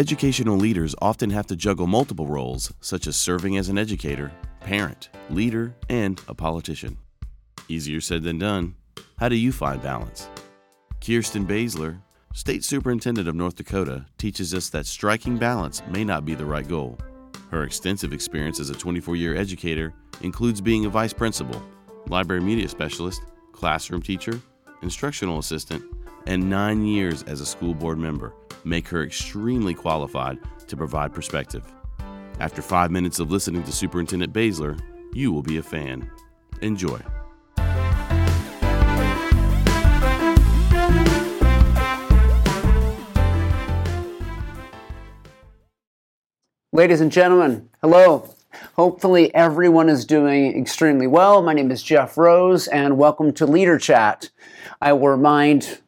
[0.00, 5.10] Educational leaders often have to juggle multiple roles, such as serving as an educator, parent,
[5.28, 6.96] leader, and a politician.
[7.68, 8.76] Easier said than done.
[9.18, 10.26] How do you find balance?
[11.04, 12.00] Kirsten Baesler,
[12.32, 16.66] State Superintendent of North Dakota, teaches us that striking balance may not be the right
[16.66, 16.96] goal.
[17.50, 21.62] Her extensive experience as a 24 year educator includes being a vice principal,
[22.06, 23.20] library media specialist,
[23.52, 24.40] classroom teacher,
[24.80, 25.84] instructional assistant,
[26.26, 28.32] and nine years as a school board member
[28.64, 31.64] make her extremely qualified to provide perspective.
[32.38, 34.80] After five minutes of listening to Superintendent Baesler,
[35.12, 36.10] you will be a fan.
[36.62, 37.00] Enjoy.
[46.72, 48.34] Ladies and gentlemen, hello.
[48.74, 51.42] Hopefully, everyone is doing extremely well.
[51.42, 54.30] My name is Jeff Rose, and welcome to Leader Chat.
[54.80, 55.80] I will remind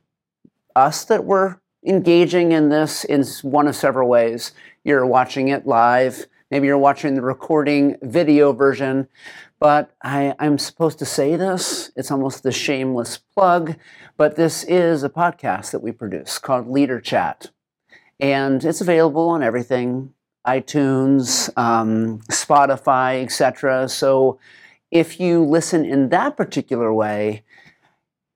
[0.76, 1.56] us that we're
[1.86, 4.52] engaging in this in one of several ways.
[4.84, 9.08] You're watching it live, maybe you're watching the recording video version,
[9.58, 11.90] but I, am supposed to say this.
[11.96, 13.76] It's almost the shameless plug,
[14.16, 17.50] but this is a podcast that we produce called Leader Chat.
[18.18, 20.14] And it's available on everything
[20.46, 23.88] iTunes, um, Spotify, etc.
[23.88, 24.38] So
[24.90, 27.44] if you listen in that particular way,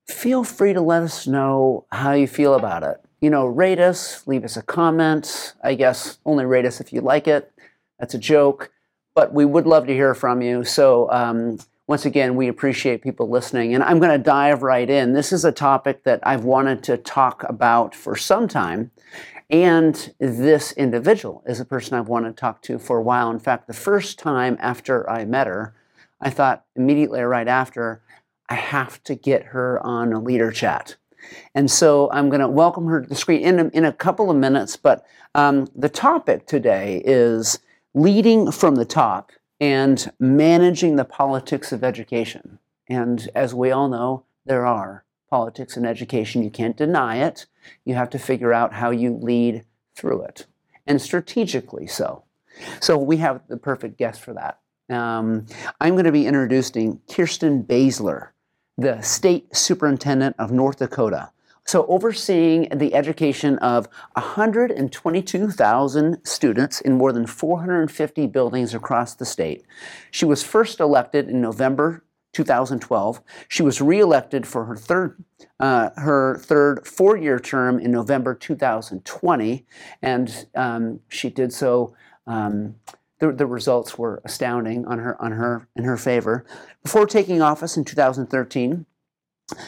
[0.09, 2.97] feel free to let us know how you feel about it.
[3.21, 5.53] You know, rate us, leave us a comment.
[5.63, 7.51] I guess only rate us if you like it.
[7.99, 8.71] That's a joke,
[9.15, 10.63] but we would love to hear from you.
[10.63, 13.73] So, um, once again, we appreciate people listening.
[13.73, 15.13] And I'm going to dive right in.
[15.13, 18.91] This is a topic that I've wanted to talk about for some time.
[19.49, 23.31] And this individual is a person I've wanted to talk to for a while.
[23.31, 25.73] In fact, the first time after I met her,
[26.19, 28.01] I thought immediately right after,
[28.49, 30.95] I have to get her on a leader chat.
[31.53, 34.29] And so I'm going to welcome her to the screen in a, in a couple
[34.31, 34.77] of minutes.
[34.77, 37.59] But um, the topic today is
[37.93, 42.59] leading from the top and managing the politics of education.
[42.87, 46.43] And as we all know, there are politics and education.
[46.43, 47.45] You can't deny it.
[47.83, 50.45] You have to figure out how you lead through it,
[50.85, 52.23] and strategically so.
[52.79, 54.59] So we have the perfect guest for that.
[54.89, 55.47] Um,
[55.81, 58.29] I'm going to be introducing Kirsten Baesler,
[58.77, 61.31] the state superintendent of North Dakota.
[61.65, 69.65] So, overseeing the education of 122,000 students in more than 450 buildings across the state.
[70.09, 73.21] She was first elected in November 2012.
[73.49, 75.21] She was reelected for her third
[75.59, 79.65] uh, her third four-year term in November 2020,
[80.01, 81.93] and um, she did so.
[82.27, 82.75] Um,
[83.19, 86.45] the, the, results were astounding on her on her in her favor.
[86.83, 88.85] Before taking office in 2013,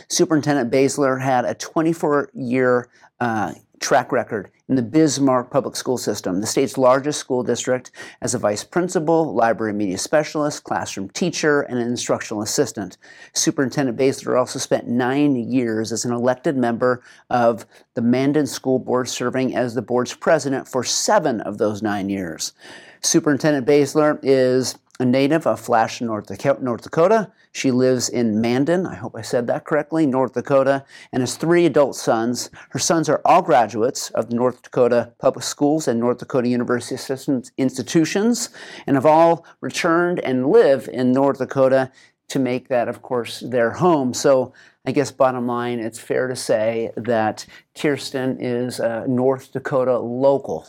[0.10, 2.90] Superintendent Baesler had a 24-year
[3.20, 8.36] uh, track record in the Bismarck Public School System, the state's largest school district, as
[8.36, 12.98] a vice principal, library media specialist, classroom teacher, and an instructional assistant.
[13.34, 19.10] Superintendent Baesler also spent nine years as an elected member of the Mandan School Board,
[19.10, 22.54] serving as the board's president for seven of those nine years.
[23.02, 27.32] Superintendent Baesler is a native of Flash, North Dakota.
[27.54, 30.84] She lives in Mandan, I hope I said that correctly, North Dakota,
[31.14, 32.50] and has three adult sons.
[32.72, 37.42] Her sons are all graduates of North Dakota Public Schools and North Dakota University System
[37.58, 38.50] institutions
[38.86, 41.92] and have all returned and live in North Dakota
[42.28, 44.14] to make that, of course, their home.
[44.14, 44.54] So
[44.86, 47.46] I guess bottom line, it's fair to say that
[47.76, 50.68] Kirsten is a North Dakota local.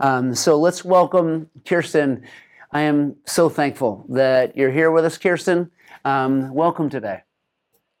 [0.00, 2.22] Um, so let's welcome Kirsten.
[2.70, 5.70] I am so thankful that you're here with us, Kirsten.
[6.04, 7.22] Um, welcome today.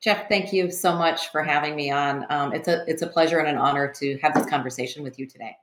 [0.02, 2.26] Jeff, thank you so much for having me on.
[2.28, 5.26] Um, it's a it's a pleasure and an honor to have this conversation with you
[5.26, 5.56] today.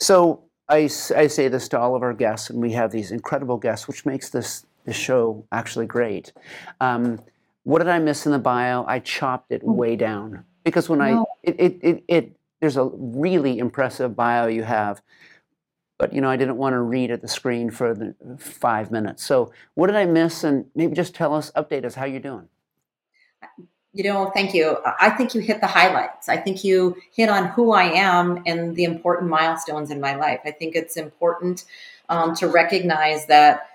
[0.00, 3.58] So I, I say this to all of our guests, and we have these incredible
[3.58, 6.32] guests, which makes this this show actually great.
[6.80, 7.20] Um,
[7.64, 8.84] what did I miss in the bio?
[8.86, 11.04] I chopped it way down because when no.
[11.04, 15.02] I it, it, it, it there's a really impressive bio you have,
[15.98, 19.24] but you know I didn't want to read at the screen for the five minutes.
[19.24, 20.44] So what did I miss?
[20.44, 22.48] And maybe just tell us, update us how you're doing.
[23.92, 24.78] You know, thank you.
[25.00, 26.28] I think you hit the highlights.
[26.28, 30.40] I think you hit on who I am and the important milestones in my life.
[30.44, 31.64] I think it's important
[32.08, 33.68] um, to recognize that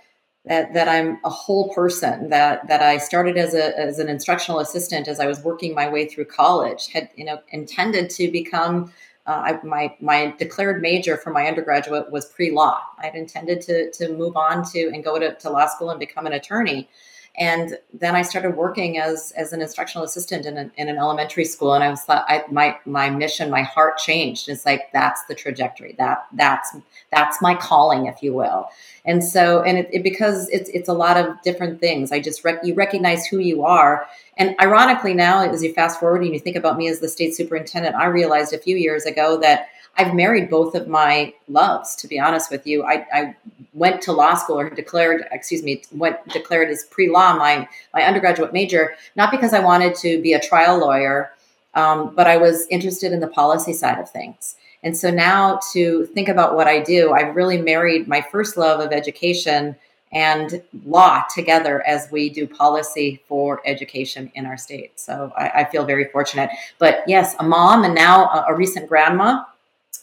[0.45, 2.29] that that I'm a whole person.
[2.29, 5.87] That that I started as a as an instructional assistant as I was working my
[5.87, 6.87] way through college.
[6.87, 8.91] Had you know intended to become
[9.29, 12.81] uh, I, my my declared major for my undergraduate was pre law.
[12.97, 16.25] I'd intended to to move on to and go to, to law school and become
[16.25, 16.89] an attorney.
[17.37, 21.73] And then I started working as, as an instructional assistant in, in an elementary school.
[21.73, 24.49] And I was thought I, my, my mission, my heart changed.
[24.49, 26.75] It's like, that's the trajectory that that's,
[27.11, 28.67] that's my calling, if you will.
[29.05, 32.11] And so, and it, it because it's, it's a lot of different things.
[32.11, 34.05] I just, rec- you recognize who you are.
[34.35, 37.35] And ironically now, as you fast forward and you think about me as the state
[37.35, 42.07] superintendent, I realized a few years ago that I've married both of my loves, to
[42.07, 42.83] be honest with you.
[42.83, 43.35] I, I
[43.73, 48.53] went to law school or declared, excuse me, went declared as pre-law my my undergraduate
[48.53, 51.31] major, not because I wanted to be a trial lawyer,
[51.73, 54.55] um, but I was interested in the policy side of things.
[54.83, 58.79] And so now to think about what I do, I've really married my first love
[58.79, 59.75] of education
[60.11, 64.99] and law together as we do policy for education in our state.
[64.99, 66.49] So I, I feel very fortunate.
[66.79, 69.43] But yes, a mom and now a, a recent grandma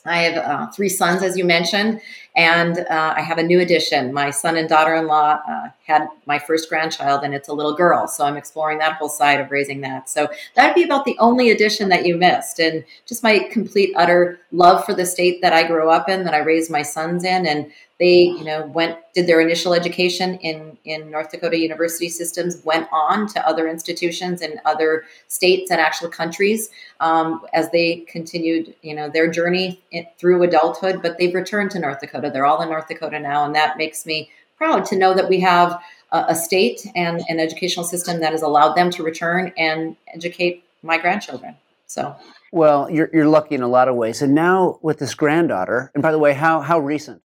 [0.07, 2.01] I have uh, three sons, as you mentioned,
[2.37, 4.13] and uh, I have a new addition.
[4.13, 7.75] My son and daughter in law uh, had my first grandchild, and it's a little
[7.75, 8.07] girl.
[8.07, 10.09] So I'm exploring that whole side of raising that.
[10.09, 12.61] So that'd be about the only addition that you missed.
[12.61, 16.35] And just my complete, utter love for the state that I grew up in, that
[16.35, 20.77] I raised my sons in, and they, you know, went did their initial education in
[20.85, 26.09] in North Dakota university systems, went on to other institutions in other states and actual
[26.09, 26.71] countries
[27.01, 29.83] um, as they continued, you know, their journey
[30.19, 31.01] through adulthood.
[31.01, 32.31] But they've returned to North Dakota.
[32.31, 35.41] They're all in North Dakota now, and that makes me proud to know that we
[35.41, 35.81] have
[36.13, 40.65] a, a state and an educational system that has allowed them to return and educate
[40.83, 41.57] my grandchildren.
[41.87, 42.17] So.
[42.53, 44.23] Well, you're, you're lucky in a lot of ways.
[44.23, 47.23] And now with this granddaughter, and by the way, how, how recent?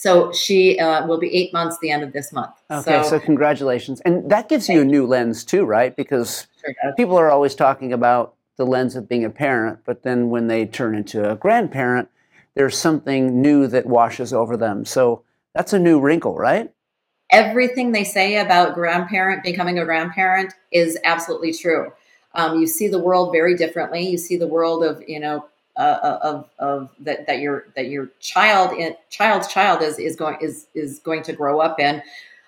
[0.00, 2.52] So she uh, will be eight months the end of this month.
[2.70, 4.00] Okay, so, so congratulations.
[4.02, 5.96] And that gives you a new lens too, right?
[5.96, 10.30] Because sure people are always talking about the lens of being a parent, but then
[10.30, 12.08] when they turn into a grandparent,
[12.54, 14.84] there's something new that washes over them.
[14.84, 16.72] So that's a new wrinkle, right?
[17.32, 21.92] Everything they say about grandparent becoming a grandparent is absolutely true.
[22.34, 24.08] Um, you see the world very differently.
[24.08, 25.46] You see the world of you know
[25.78, 30.36] uh, of, of that, that your that your child in, child's child is is going
[30.40, 32.02] is is going to grow up in.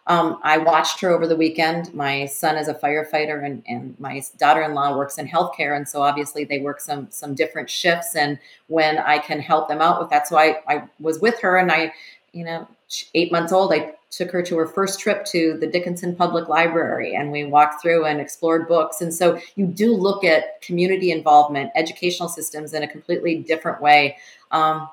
[0.07, 1.95] Um, I watched her over the weekend.
[1.95, 6.45] My son is a firefighter, and, and my daughter-in-law works in healthcare, and so obviously
[6.45, 8.17] they work some some different shifts.
[8.17, 11.57] And when I can help them out with that, so I I was with her,
[11.57, 11.93] and I,
[12.33, 12.67] you know,
[13.15, 17.15] eight months old, I took her to her first trip to the Dickinson Public Library
[17.15, 19.01] and we walked through and explored books.
[19.01, 24.17] And so you do look at community involvement, educational systems in a completely different way.
[24.51, 24.89] Um,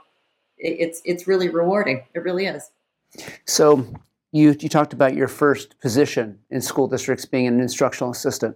[0.57, 2.03] it, it's it's really rewarding.
[2.13, 2.69] It really is.
[3.45, 3.85] So
[4.31, 8.55] you you talked about your first position in school districts being an instructional assistant,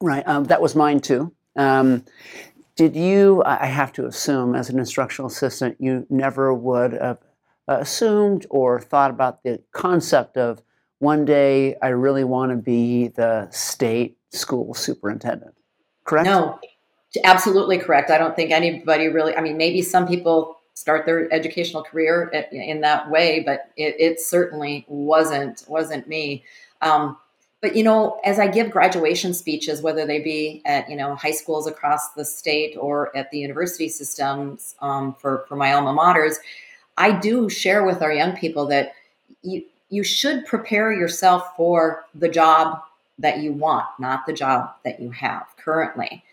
[0.00, 0.26] right?
[0.26, 1.32] Um, that was mine too.
[1.56, 2.04] Um,
[2.74, 3.42] did you?
[3.44, 7.18] I have to assume, as an instructional assistant, you never would have
[7.68, 10.62] assumed or thought about the concept of
[10.98, 15.54] one day I really want to be the state school superintendent.
[16.04, 16.26] Correct?
[16.26, 16.58] No,
[17.24, 18.10] absolutely correct.
[18.10, 22.80] I don't think anybody really, I mean, maybe some people start their educational career in
[22.80, 26.44] that way, but it, it certainly wasn't, wasn't me.
[26.80, 27.16] Um,
[27.62, 31.30] but you know, as I give graduation speeches, whether they be at you know high
[31.30, 36.38] schools across the state or at the university systems um, for for my alma maters,
[36.96, 38.94] I do share with our young people that
[39.42, 42.80] you you should prepare yourself for the job
[43.18, 46.24] that you want, not the job that you have currently.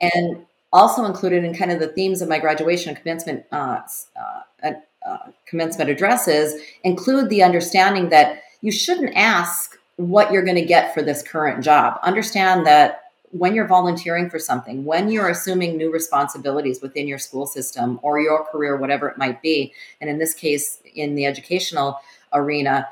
[0.00, 3.80] And also included in kind of the themes of my graduation and commencement uh,
[4.16, 4.70] uh,
[5.06, 10.94] uh, commencement addresses include the understanding that you shouldn't ask what you're going to get
[10.94, 11.98] for this current job.
[12.02, 17.46] Understand that when you're volunteering for something, when you're assuming new responsibilities within your school
[17.46, 22.00] system or your career, whatever it might be, and in this case, in the educational
[22.32, 22.88] arena,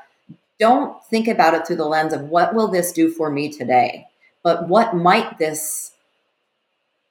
[0.59, 4.07] don't think about it through the lens of what will this do for me today,
[4.43, 5.91] but what might this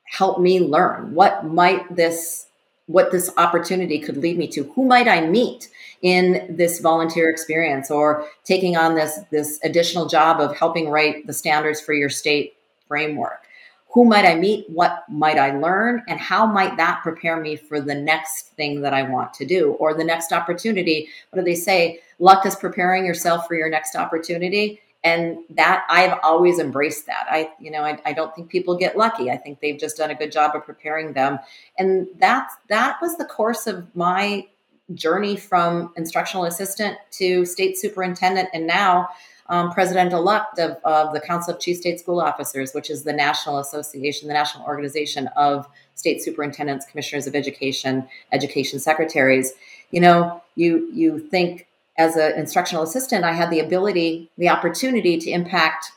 [0.04, 1.14] help me learn?
[1.14, 2.47] What might this
[2.87, 5.68] what this opportunity could lead me to who might i meet
[6.02, 11.33] in this volunteer experience or taking on this this additional job of helping write the
[11.33, 12.56] standards for your state
[12.88, 13.47] framework.
[13.90, 14.69] Who might I meet?
[14.69, 16.02] What might I learn?
[16.07, 19.73] And how might that prepare me for the next thing that I want to do
[19.73, 21.09] or the next opportunity?
[21.31, 22.00] What do they say?
[22.19, 24.83] Luck is preparing yourself for your next opportunity.
[25.02, 27.26] And that I've always embraced that.
[27.31, 29.31] I, you know, I, I don't think people get lucky.
[29.31, 31.38] I think they've just done a good job of preparing them.
[31.78, 34.47] And that that was the course of my
[34.95, 39.09] journey from instructional assistant to state superintendent and now
[39.49, 43.12] um, president elect of, of the Council of Chief State School Officers, which is the
[43.12, 49.53] national association, the national organization of state superintendents, commissioners of education, education secretaries.
[49.91, 51.67] You know, you you think
[51.99, 55.93] as an instructional assistant, I had the ability, the opportunity to impact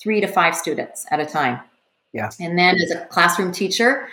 [0.00, 1.60] three to five students at a time.
[2.12, 2.30] Yeah.
[2.40, 4.08] And then as a classroom teacher,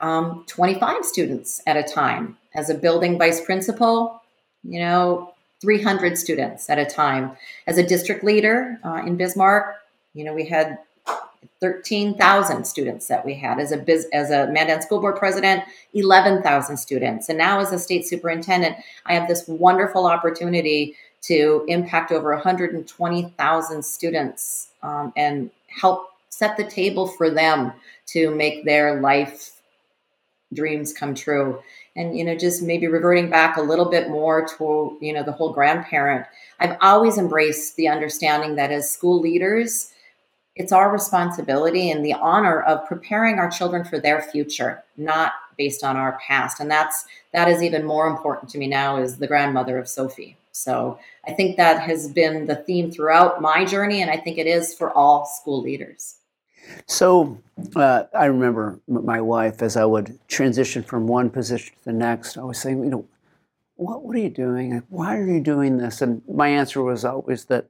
[0.00, 2.36] um, 25 students at a time.
[2.54, 4.22] As a building vice principal,
[4.62, 5.33] you know,
[5.64, 7.34] 300 students at a time.
[7.66, 9.76] As a district leader uh, in Bismarck,
[10.12, 10.78] you know, we had
[11.62, 16.76] 13,000 students that we had as a biz, as a Mandan School Board president, 11,000
[16.76, 17.30] students.
[17.30, 23.82] And now as a state superintendent, I have this wonderful opportunity to impact over 120,000
[23.82, 27.72] students um, and help set the table for them
[28.08, 29.52] to make their life
[30.52, 31.62] dreams come true
[31.96, 35.32] and you know just maybe reverting back a little bit more to you know the
[35.32, 36.26] whole grandparent
[36.60, 39.92] i've always embraced the understanding that as school leaders
[40.56, 45.84] it's our responsibility and the honor of preparing our children for their future not based
[45.84, 46.60] on our past.
[46.60, 50.36] And that's that is even more important to me now as the grandmother of sophie.
[50.52, 54.46] So i think that has been the theme throughout my journey and i think it
[54.46, 56.16] is for all school leaders
[56.86, 57.38] so
[57.74, 62.36] uh, I remember my wife, as I would transition from one position to the next,
[62.36, 63.06] I was saying, you know,
[63.76, 64.82] what, what are you doing?
[64.88, 66.00] Why are you doing this?
[66.02, 67.68] And my answer was always that,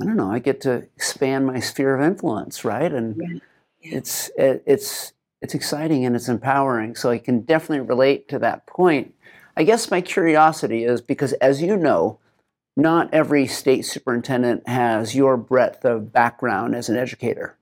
[0.00, 2.92] I don't know, I get to expand my sphere of influence, right?
[2.92, 3.38] And yeah.
[3.82, 3.98] Yeah.
[3.98, 6.94] it's it, it's it's exciting and it's empowering.
[6.94, 9.14] So I can definitely relate to that point.
[9.56, 12.18] I guess my curiosity is because, as you know,
[12.76, 17.55] not every state superintendent has your breadth of background as an educator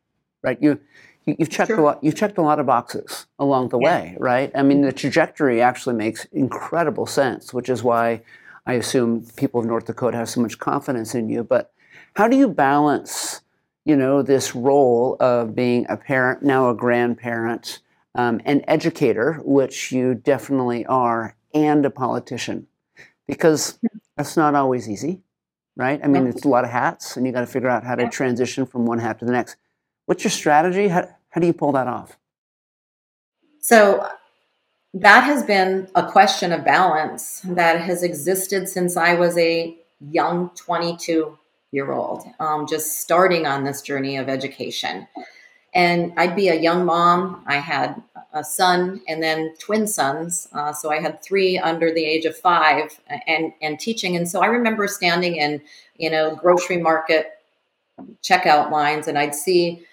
[0.45, 0.59] right?
[0.61, 0.79] You,
[1.27, 1.81] you have checked sure.
[1.81, 2.05] a lot.
[2.05, 3.87] You've checked a lot of boxes along the yeah.
[3.87, 4.53] way, right?
[4.55, 8.23] I mean, the trajectory actually makes incredible sense, which is why
[8.67, 11.43] I assume people of North Dakota have so much confidence in you.
[11.43, 11.73] But
[12.15, 13.41] how do you balance,
[13.85, 17.81] you know, this role of being a parent, now a grandparent,
[18.15, 22.67] um, an educator, which you definitely are, and a politician?
[23.27, 23.79] Because
[24.17, 25.23] that's not always easy,
[25.77, 26.01] right?
[26.05, 28.11] I mean, it's a lot of hats, and you got to figure out how to
[28.11, 29.57] transition from one hat to the next.
[30.07, 30.89] What's your strategy?
[30.89, 32.17] How, how do you pull that off?
[33.61, 34.07] So,
[34.95, 40.51] that has been a question of balance that has existed since I was a young
[40.55, 41.37] 22
[41.73, 45.09] year old, um, just starting on this journey of education.
[45.75, 47.43] And I'd be a young mom.
[47.47, 48.01] I had
[48.33, 50.47] a son and then twin sons.
[50.53, 54.15] Uh, so I had three under the age of five and, and teaching.
[54.15, 55.61] And so I remember standing in,
[55.97, 57.33] you know, grocery market
[58.23, 59.85] checkout lines and I'd see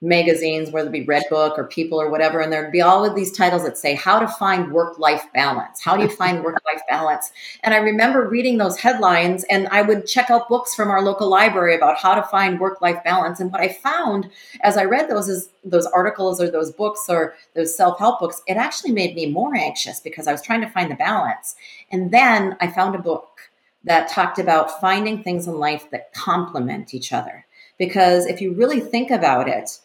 [0.00, 3.32] magazines, whether it be Redbook or People or whatever, and there'd be all of these
[3.32, 5.82] titles that say how to find work-life balance.
[5.82, 7.32] How do you find work-life balance?
[7.64, 11.28] And I remember reading those headlines, and I would check out books from our local
[11.28, 13.40] library about how to find work-life balance.
[13.40, 17.34] And what I found as I read those is those articles or those books or
[17.56, 20.92] those self-help books, it actually made me more anxious because I was trying to find
[20.92, 21.56] the balance.
[21.90, 23.50] And then I found a book
[23.82, 27.46] that talked about finding things in life that complement each other.
[27.78, 29.78] Because if you really think about it,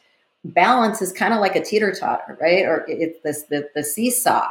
[0.44, 2.66] balance is kind of like a teeter totter, right?
[2.66, 4.50] Or it's this the, the seesaw,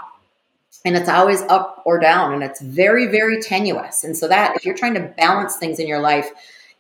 [0.85, 4.05] and it's always up or down, and it's very very tenuous.
[4.05, 6.31] And so that if you're trying to balance things in your life,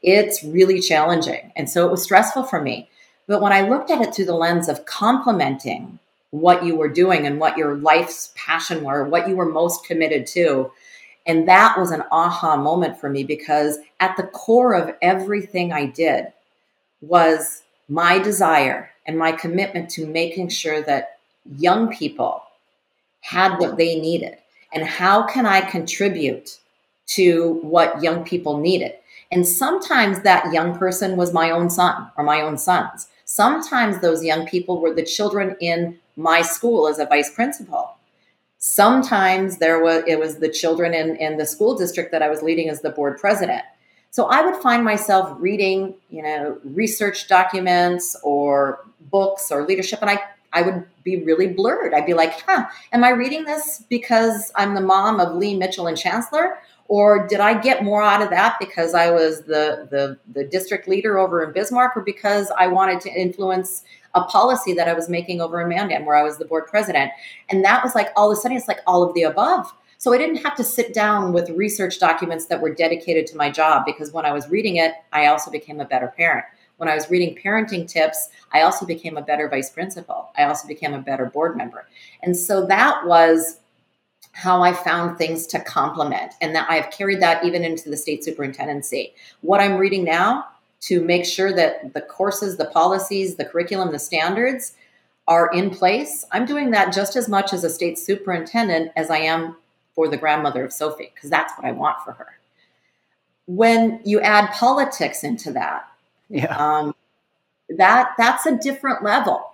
[0.02, 1.52] it's really challenging.
[1.57, 2.88] And so it was stressful for me.
[3.26, 5.99] But when I looked at it through the lens of complementing
[6.31, 10.26] what you were doing and what your life's passion were, what you were most committed
[10.28, 10.73] to,
[11.26, 15.87] and that was an aha moment for me because at the core of everything I
[15.87, 16.33] did
[17.00, 21.18] was my desire and my commitment to making sure that
[21.58, 22.42] young people
[23.20, 24.38] had what they needed.
[24.72, 26.58] And how can I contribute
[27.08, 28.94] to what young people needed?
[29.30, 33.08] And sometimes that young person was my own son or my own sons.
[33.26, 37.94] Sometimes those young people were the children in my school as a vice principal.
[38.56, 42.42] Sometimes there was it was the children in, in the school district that I was
[42.42, 43.62] leading as the board president.
[44.12, 50.11] So I would find myself reading, you know, research documents or books or leadership, and
[50.11, 50.21] I
[50.52, 51.95] I would be really blurred.
[51.95, 55.87] I'd be like, huh, am I reading this because I'm the mom of Lee Mitchell
[55.87, 56.59] and Chancellor?
[56.88, 60.87] Or did I get more out of that because I was the, the, the district
[60.87, 63.83] leader over in Bismarck or because I wanted to influence
[64.14, 67.12] a policy that I was making over in Mandan where I was the board president?
[67.49, 69.73] And that was like all of a sudden it's like all of the above.
[70.02, 73.52] So I didn't have to sit down with research documents that were dedicated to my
[73.52, 76.44] job because when I was reading it, I also became a better parent.
[76.78, 80.32] When I was reading parenting tips, I also became a better vice principal.
[80.37, 81.87] I also became a better board member.
[82.21, 83.61] And so that was
[84.32, 86.35] how I found things to complement.
[86.40, 89.14] And that I have carried that even into the state superintendency.
[89.40, 90.47] What I'm reading now
[90.80, 94.75] to make sure that the courses, the policies, the curriculum, the standards
[95.28, 99.18] are in place, I'm doing that just as much as a state superintendent as I
[99.18, 99.54] am
[99.94, 102.38] for the grandmother of Sophie, because that's what I want for her.
[103.46, 105.88] when you add politics into that,
[106.28, 106.56] yeah.
[106.56, 106.94] um,
[107.68, 109.52] that that's a different level.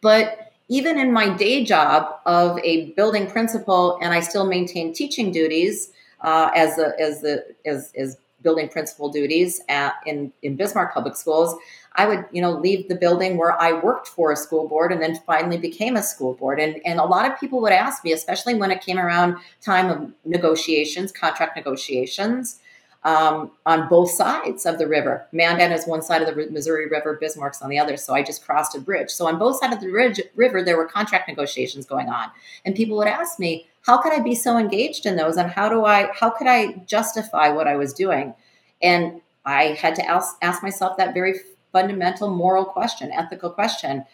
[0.00, 5.30] But even in my day job of a building principal, and I still maintain teaching
[5.30, 10.94] duties uh, as the as the as, as building principal duties at, in in Bismarck
[10.94, 11.54] Public Schools.
[11.98, 15.02] I would, you know, leave the building where I worked for a school board and
[15.02, 16.60] then finally became a school board.
[16.60, 19.90] And, and a lot of people would ask me, especially when it came around time
[19.90, 22.60] of negotiations, contract negotiations,
[23.02, 25.26] um, on both sides of the river.
[25.32, 27.96] Mandan is one side of the Missouri River, Bismarck's on the other.
[27.96, 29.10] So I just crossed a bridge.
[29.10, 32.30] So on both sides of the ridge, river, there were contract negotiations going on.
[32.64, 35.38] And people would ask me, how could I be so engaged in those?
[35.38, 38.34] And how do I, how could I justify what I was doing?
[38.82, 41.36] And I had to ask, ask myself that very
[41.72, 44.04] fundamental moral question, ethical question.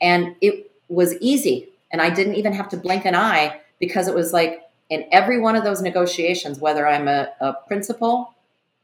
[0.00, 1.68] And it was easy.
[1.90, 5.40] And I didn't even have to blink an eye because it was like in every
[5.40, 8.36] one of those negotiations, whether I'm a, a principal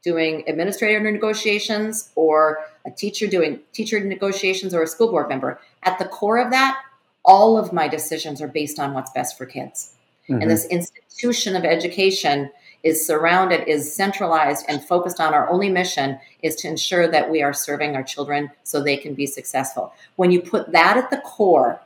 [0.03, 5.97] doing administrative negotiations or a teacher doing teacher negotiations or a school board member, at
[5.97, 6.77] the core of that,
[7.23, 9.93] all of my decisions are based on what's best for kids.
[10.31, 10.41] Mm-hmm.
[10.41, 12.51] And this institution of education
[12.83, 17.43] is surrounded, is centralized, and focused on our only mission is to ensure that we
[17.43, 19.93] are serving our children so they can be successful.
[20.15, 21.79] When you put that at the core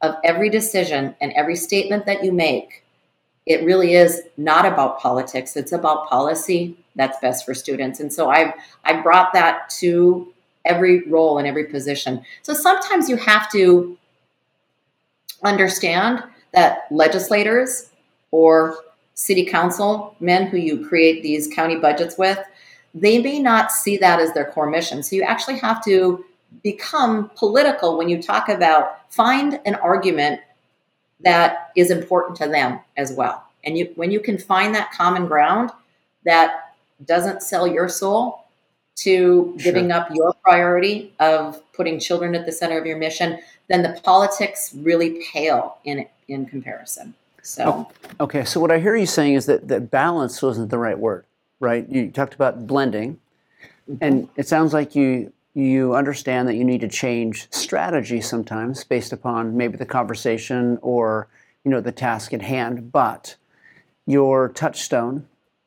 [0.00, 2.84] of every decision and every statement that you make,
[3.44, 5.56] it really is not about politics.
[5.56, 8.00] It's about policy that's best for students.
[8.00, 8.52] And so I've
[8.84, 10.32] I brought that to
[10.64, 12.22] every role and every position.
[12.42, 13.96] So sometimes you have to
[15.42, 17.87] understand that legislators
[18.30, 18.76] or
[19.14, 22.38] city council men who you create these county budgets with,
[22.94, 25.02] they may not see that as their core mission.
[25.02, 26.24] So you actually have to
[26.62, 30.40] become political when you talk about find an argument
[31.20, 33.44] that is important to them as well.
[33.64, 35.70] And you when you can find that common ground
[36.24, 38.44] that doesn't sell your soul
[38.96, 39.98] to giving sure.
[39.98, 44.72] up your priority of putting children at the center of your mission, then the politics
[44.76, 47.14] really pale in in comparison.
[47.42, 47.88] So
[48.20, 50.98] oh, okay, so what I hear you saying is that that balance wasn't the right
[50.98, 51.24] word,
[51.60, 51.88] right?
[51.88, 53.20] You talked about blending,
[54.00, 59.12] and it sounds like you you understand that you need to change strategy sometimes based
[59.12, 61.28] upon maybe the conversation or
[61.64, 63.36] you know the task at hand, but
[64.06, 65.26] your touchstone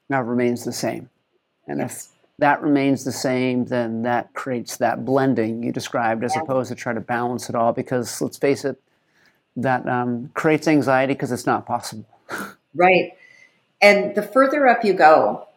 [0.10, 1.10] now remains the same.
[1.68, 2.06] And yes.
[2.06, 6.76] if that remains the same, then that creates that blending you described as opposed to
[6.76, 8.82] try to balance it all because let's face it,
[9.56, 12.06] that um, creates anxiety because it's not possible.
[12.76, 13.14] right.
[13.82, 15.48] And the further up you go,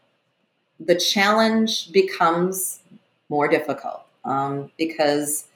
[0.80, 2.80] the challenge becomes
[3.28, 5.46] more difficult um, because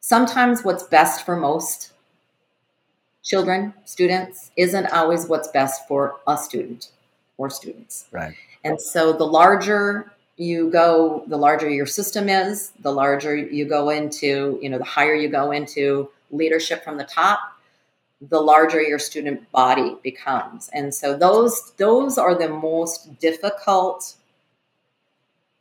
[0.00, 1.92] sometimes what's best for most
[3.22, 6.90] children, students, isn't always what's best for a student
[7.36, 8.06] or students.
[8.12, 8.34] Right.
[8.64, 13.90] And so the larger you go, the larger your system is, the larger you go
[13.90, 17.40] into, you know, the higher you go into leadership from the top,
[18.20, 20.70] the larger your student body becomes.
[20.72, 24.14] And so those those are the most difficult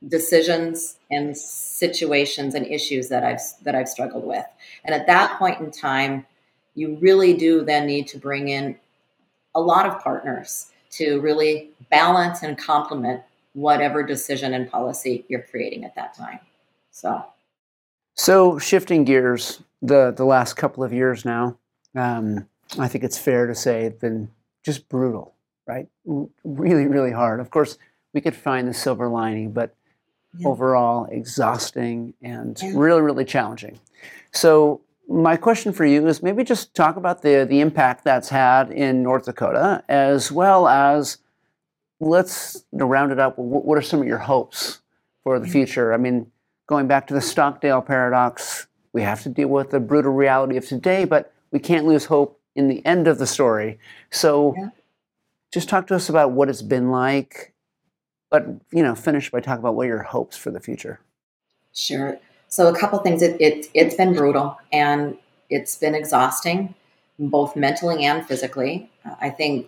[0.07, 4.45] decisions and situations and issues that I've that I've struggled with.
[4.83, 6.25] And at that point in time,
[6.75, 8.77] you really do then need to bring in
[9.55, 13.21] a lot of partners to really balance and complement
[13.53, 16.39] whatever decision and policy you're creating at that time.
[16.91, 17.25] So
[18.15, 21.57] so shifting gears, the the last couple of years now,
[21.93, 22.47] um,
[22.79, 24.31] I think it's fair to say it's been
[24.63, 25.35] just brutal,
[25.67, 25.87] right?
[26.05, 27.39] Really, really hard.
[27.39, 27.77] Of course,
[28.13, 29.75] we could find the silver lining, but
[30.39, 30.47] yeah.
[30.47, 32.71] overall exhausting and yeah.
[32.73, 33.79] really, really challenging.
[34.31, 38.71] So my question for you is maybe just talk about the the impact that's had
[38.71, 41.17] in North Dakota, as well as
[41.99, 43.37] let's you know, round it up.
[43.37, 44.79] What are some of your hopes
[45.23, 45.93] for the future?
[45.93, 46.31] I mean,
[46.67, 50.67] going back to the Stockdale paradox, we have to deal with the brutal reality of
[50.67, 53.79] today, but we can't lose hope in the end of the story.
[54.11, 54.69] So, yeah.
[55.51, 57.53] just talk to us about what it's been like,
[58.29, 60.99] but you know, finish by talking about what are your hopes for the future.
[61.73, 62.19] Sure.
[62.47, 63.21] So, a couple things.
[63.21, 65.17] It, it it's been brutal and
[65.49, 66.75] it's been exhausting,
[67.17, 68.89] both mentally and physically.
[69.19, 69.67] I think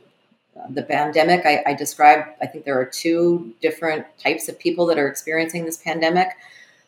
[0.70, 2.30] the pandemic I, I described.
[2.42, 6.30] I think there are two different types of people that are experiencing this pandemic.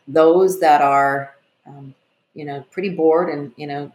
[0.08, 1.93] Those that are um,
[2.38, 3.91] you know pretty bored and you know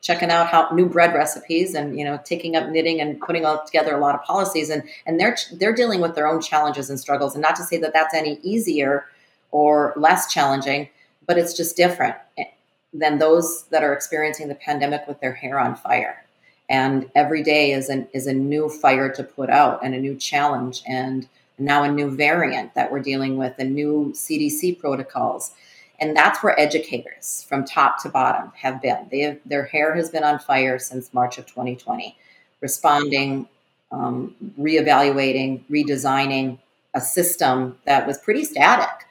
[0.00, 3.64] checking out how new bread recipes and you know taking up knitting and putting all
[3.64, 7.00] together a lot of policies and and they're they're dealing with their own challenges and
[7.00, 9.06] struggles and not to say that that's any easier
[9.50, 10.88] or less challenging
[11.26, 12.44] but it's just different eh,
[12.92, 16.24] than those that are experiencing the pandemic with their hair on fire
[16.68, 20.14] and every day is an is a new fire to put out and a new
[20.14, 21.28] challenge and
[21.58, 25.52] now a new variant that we're dealing with, and new CDC protocols.
[25.98, 29.08] And that's where educators from top to bottom have been.
[29.10, 32.16] They have, their hair has been on fire since March of 2020,
[32.60, 33.48] responding,
[33.90, 36.58] um, reevaluating, redesigning
[36.94, 39.06] a system that was pretty static.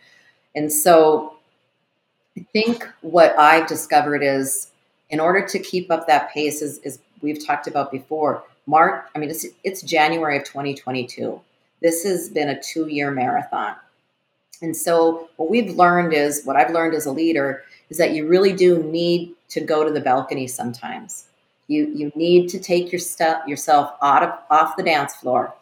[0.56, 1.38] And so
[2.38, 4.71] I think what I've discovered is
[5.10, 9.19] in order to keep up that pace, is, is we've talked about before, March, I
[9.19, 11.39] mean, it's, it's January of 2022.
[11.82, 13.76] This has been a two year marathon.
[14.62, 18.28] And so, what we've learned is what I've learned as a leader is that you
[18.28, 21.26] really do need to go to the balcony sometimes.
[21.68, 25.54] You, you need to take your step, yourself out of, off the dance floor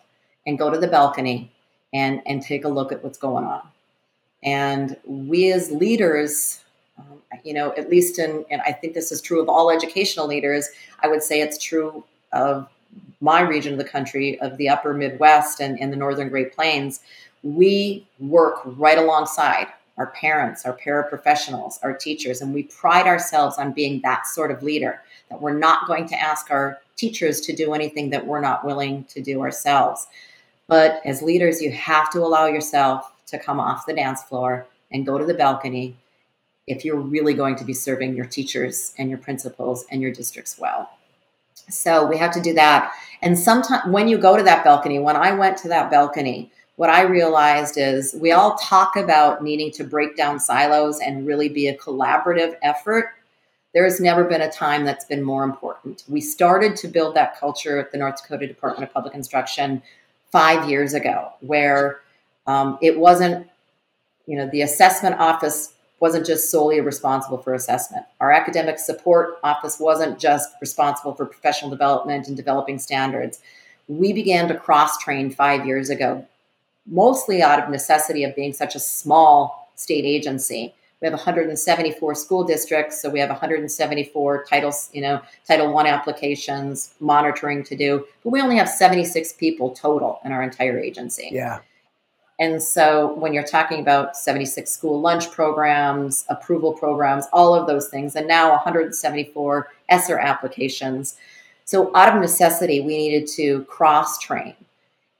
[0.46, 1.52] and go to the balcony
[1.94, 3.62] and, and take a look at what's going on.
[4.44, 6.62] And we as leaders,
[6.98, 10.28] um, you know, at least in, and I think this is true of all educational
[10.28, 10.70] leaders,
[11.02, 12.04] I would say it's true
[12.34, 12.68] of
[13.22, 17.00] my region of the country, of the upper Midwest and, and the northern Great Plains,
[17.44, 23.74] we work right alongside our parents, our paraprofessionals, our teachers, and we pride ourselves on
[23.74, 27.74] being that sort of leader that we're not going to ask our teachers to do
[27.74, 30.08] anything that we're not willing to do ourselves.
[30.68, 35.06] But as leaders, you have to allow yourself to come off the dance floor and
[35.06, 35.96] go to the balcony
[36.66, 40.58] if you're really going to be serving your teachers and your principals and your districts
[40.58, 40.90] well.
[41.70, 42.94] So we have to do that.
[43.22, 46.90] And sometimes when you go to that balcony, when I went to that balcony, what
[46.90, 51.68] I realized is we all talk about needing to break down silos and really be
[51.68, 53.14] a collaborative effort.
[53.74, 56.04] There has never been a time that's been more important.
[56.08, 59.82] We started to build that culture at the North Dakota Department of Public Instruction
[60.32, 62.02] five years ago, where
[62.48, 63.48] um, it wasn't,
[64.26, 68.06] you know, the assessment office wasn't just solely responsible for assessment.
[68.20, 73.40] Our academic support office wasn't just responsible for professional development and developing standards.
[73.88, 76.28] We began to cross train five years ago,
[76.86, 80.74] mostly out of necessity of being such a small state agency.
[81.02, 86.94] We have 174 school districts, so we have 174 titles, you know, Title One applications,
[87.02, 91.30] monitoring to do, but we only have 76 people total in our entire agency.
[91.32, 91.60] Yeah.
[92.40, 97.90] And so when you're talking about 76 school lunch programs, approval programs, all of those
[97.90, 101.16] things, and now 174 ESSER applications.
[101.66, 104.56] So out of necessity, we needed to cross train.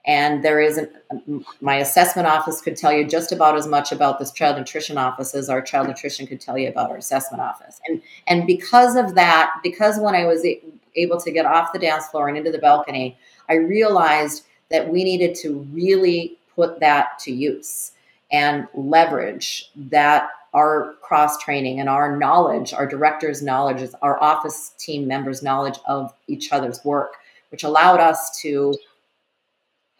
[0.06, 3.90] And there is an, um, my assessment office could tell you just about as much
[3.90, 7.42] about this child nutrition office as our child nutrition could tell you about our assessment
[7.42, 7.80] office.
[7.88, 10.46] And and because of that, because when I was
[10.94, 13.16] able to get off the dance floor and into the balcony,
[13.48, 17.92] I realized that we needed to really put that to use
[18.30, 25.06] and leverage that our cross training and our knowledge, our director's knowledge, our office team
[25.06, 27.14] members' knowledge of each other's work,
[27.50, 28.74] which allowed us to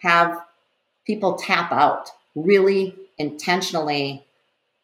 [0.04, 0.44] have
[1.06, 4.24] people tap out, really intentionally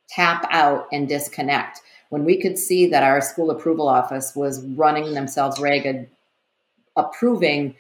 [0.09, 1.81] tap out and disconnect.
[2.09, 6.09] When we could see that our school approval office was running themselves ragged,
[6.97, 7.77] approving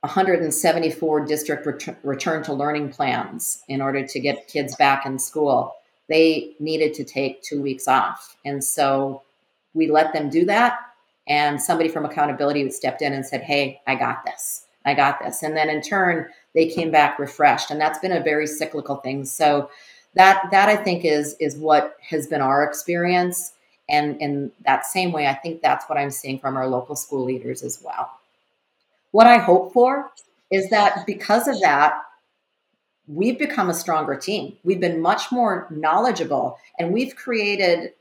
[0.00, 5.74] 174 district ret- return to learning plans in order to get kids back in school.
[6.08, 8.36] They needed to take two weeks off.
[8.44, 9.22] And so
[9.74, 10.78] we let them do that.
[11.26, 14.66] And somebody from accountability stepped in and said, Hey, I got this.
[14.84, 15.42] I got this.
[15.42, 17.70] And then in turn, they came back refreshed.
[17.70, 19.24] And that's been a very cyclical thing.
[19.24, 19.70] So
[20.14, 23.52] that that I think is is what has been our experience.
[23.88, 27.24] And in that same way, I think that's what I'm seeing from our local school
[27.24, 28.10] leaders as well.
[29.10, 30.10] What I hope for
[30.50, 31.94] is that because of that,
[33.06, 34.56] we've become a stronger team.
[34.64, 37.92] We've been much more knowledgeable and we've created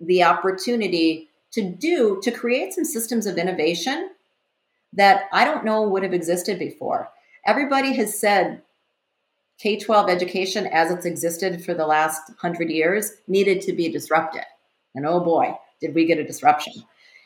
[0.00, 4.10] the opportunity to do, to create some systems of innovation
[4.92, 7.10] that I don't know would have existed before.
[7.46, 8.62] Everybody has said
[9.58, 14.44] K 12 education as it's existed for the last hundred years needed to be disrupted.
[14.94, 16.72] And oh boy, did we get a disruption.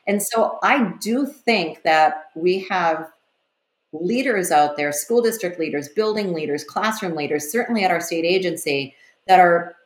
[0.06, 3.08] And so I do think that we have
[3.92, 8.94] leaders out there, school district leaders, building leaders, classroom leaders, certainly at our state agency,
[9.26, 9.76] that are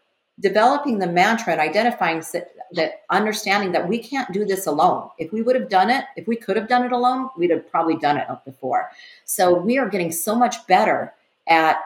[0.40, 2.22] developing the mantra and identifying
[2.72, 5.08] that understanding that we can't do this alone.
[5.18, 7.70] If we would have done it, if we could have done it alone, we'd have
[7.70, 8.90] probably done it before.
[9.24, 11.14] So we are getting so much better
[11.46, 11.78] at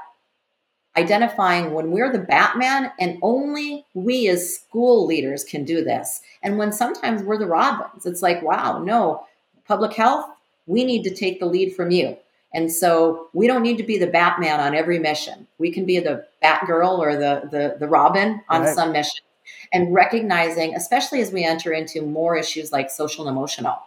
[0.96, 6.20] identifying when we're the Batman and only we as school leaders can do this.
[6.42, 9.26] And when sometimes we're the Robins, it's like, wow, no,
[9.66, 10.26] public health,
[10.66, 12.16] we need to take the lead from you.
[12.54, 15.46] And so we don't need to be the Batman on every mission.
[15.58, 18.74] We can be the Batgirl or the the, the Robin on right.
[18.74, 19.24] some mission.
[19.72, 23.78] And recognizing, especially as we enter into more issues like social and emotional,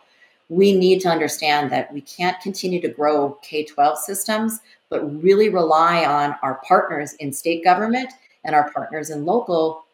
[0.50, 5.50] we need to understand that we can't continue to grow K 12 systems but really
[5.50, 8.14] rely on our partners in state government
[8.44, 9.86] and our partners in local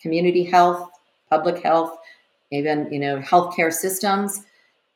[0.00, 0.90] community health,
[1.28, 1.98] public health,
[2.50, 4.44] even you know healthcare systems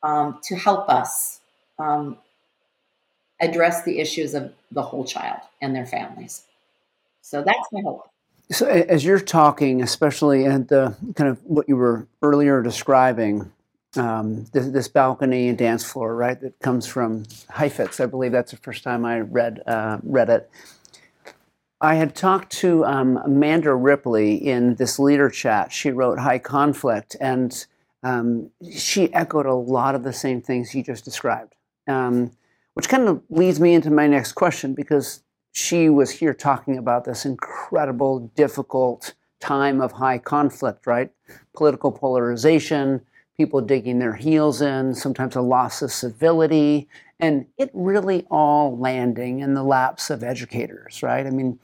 [0.01, 1.41] um, to help us
[1.79, 2.17] um,
[3.41, 6.43] address the issues of the whole child and their families.
[7.21, 8.09] So that's my hope.
[8.51, 13.51] So, as you're talking, especially at the kind of what you were earlier describing,
[13.95, 17.99] um, this, this, balcony and dance floor, right, that comes from Heifetz.
[17.99, 20.49] I believe that's the first time I read uh, read it.
[21.79, 25.71] I had talked to um, Amanda Ripley in this leader chat.
[25.71, 27.65] She wrote High Conflict, and
[28.03, 31.55] um, she echoed a lot of the same things you just described,
[31.87, 32.31] um,
[32.73, 35.22] which kind of leads me into my next question because
[35.53, 41.11] she was here talking about this incredible, difficult time of high conflict, right?
[41.55, 43.01] Political polarization,
[43.37, 46.87] people digging their heels in, sometimes a loss of civility,
[47.19, 51.25] and it really all landing in the laps of educators, right?
[51.25, 51.59] I mean,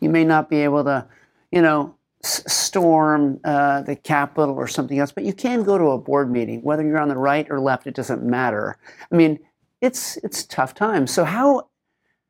[0.00, 1.04] you may not be able to,
[1.50, 5.98] you know, storm uh, the Capitol or something else, but you can go to a
[5.98, 8.76] board meeting, whether you're on the right or left, it doesn't matter.
[9.10, 9.40] I mean,
[9.80, 11.10] it's it's tough times.
[11.10, 11.68] So how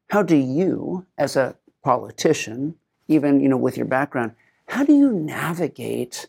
[0.08, 2.76] how do you, as a politician,
[3.08, 4.32] even you know with your background,
[4.68, 6.28] how do you navigate,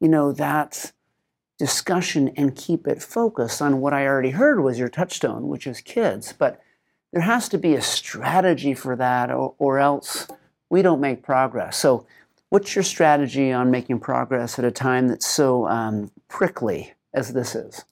[0.00, 0.92] you know, that
[1.58, 5.80] discussion and keep it focused on what I already heard was your touchstone, which is
[5.80, 6.32] kids.
[6.32, 6.60] But
[7.12, 10.26] there has to be a strategy for that, or, or else
[10.68, 11.76] we don't make progress.
[11.76, 12.06] So,
[12.48, 17.54] what's your strategy on making progress at a time that's so um, prickly as this
[17.54, 17.84] is?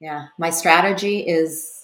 [0.00, 1.79] Yeah, my strategy is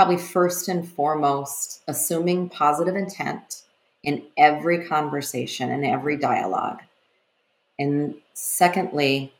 [0.00, 3.64] probably first and foremost assuming positive intent
[4.02, 6.80] in every conversation and every dialogue.
[7.78, 9.30] And secondly,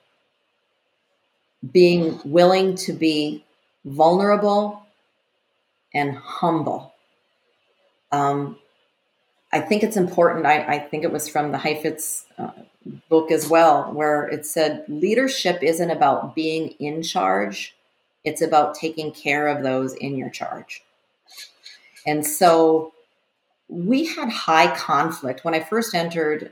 [1.72, 3.42] being willing to be
[3.86, 4.82] vulnerable
[5.94, 6.92] and humble.
[8.12, 8.58] Um,
[9.54, 10.44] I think it's important.
[10.44, 12.50] I, I, think it was from the Heifetz uh,
[13.08, 17.74] book as well, where it said leadership isn't about being in charge,
[18.24, 20.82] it's about taking care of those in your charge.
[22.06, 22.92] And so
[23.68, 26.50] we had high conflict when I first entered.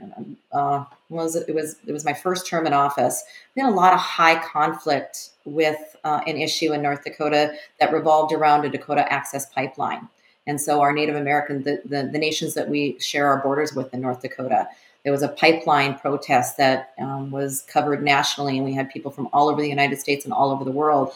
[0.52, 3.24] Uh, was it, it was it was my first term in office.
[3.54, 7.92] We had a lot of high conflict with uh, an issue in North Dakota that
[7.92, 10.08] revolved around a Dakota Access Pipeline.
[10.46, 13.92] And so, our Native American, the, the, the nations that we share our borders with
[13.92, 14.68] in North Dakota,
[15.02, 19.28] there was a pipeline protest that um, was covered nationally, and we had people from
[19.32, 21.12] all over the United States and all over the world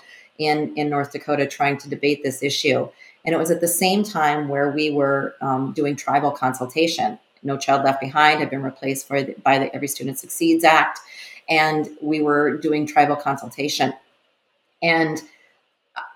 [0.46, 2.88] in in North Dakota trying to debate this issue.
[3.24, 7.18] And it was at the same time where we were um, doing tribal consultation.
[7.42, 11.00] No Child Left Behind had been replaced the, by the Every Student Succeeds Act.
[11.48, 13.92] And we were doing tribal consultation.
[14.83, 15.22] And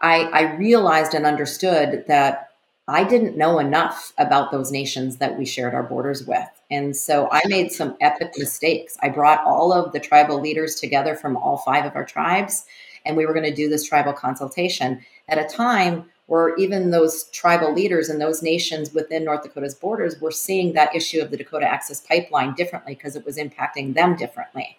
[0.01, 2.51] I, I realized and understood that
[2.89, 6.49] I didn't know enough about those nations that we shared our borders with.
[6.71, 8.97] And so I made some epic mistakes.
[9.03, 12.65] I brought all of the tribal leaders together from all five of our tribes,
[13.07, 17.25] and we were going to do this tribal consultation at a time where even those
[17.31, 21.37] tribal leaders and those nations within North Dakota's borders were seeing that issue of the
[21.37, 24.77] Dakota Access Pipeline differently because it was impacting them differently.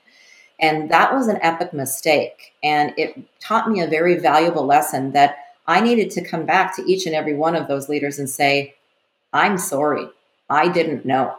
[0.59, 2.53] And that was an epic mistake.
[2.63, 5.37] And it taught me a very valuable lesson that
[5.67, 8.75] I needed to come back to each and every one of those leaders and say,
[9.33, 10.07] I'm sorry,
[10.49, 11.35] I didn't know.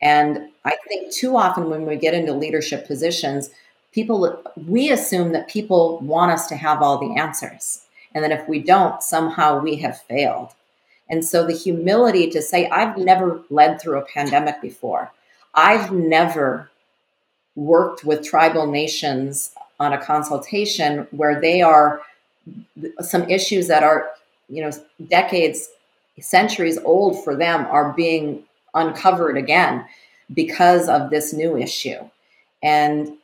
[0.00, 3.50] And I think too often when we get into leadership positions,
[3.92, 7.82] people, we assume that people want us to have all the answers
[8.14, 10.50] and that if we don't, somehow we have failed.
[11.10, 15.10] And so the humility to say, I've never led through a pandemic before.
[15.54, 16.70] I've never
[17.56, 22.02] worked with tribal nations on a consultation where they are
[23.00, 24.10] some issues that are,
[24.48, 24.70] you know,
[25.08, 25.68] decades,
[26.20, 28.42] centuries old for them are being
[28.74, 29.84] uncovered again
[30.34, 31.98] because of this new issue.
[32.62, 33.17] And